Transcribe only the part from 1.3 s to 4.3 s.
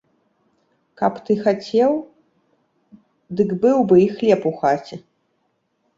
хацеў, дык быў бы і